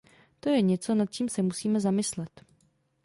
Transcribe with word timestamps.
To 0.39 0.49
je 0.49 0.61
něco, 0.61 0.95
nad 0.95 1.05
čím 1.11 1.29
se 1.29 1.41
musíme 1.41 1.79
zamyslet. 1.79 2.45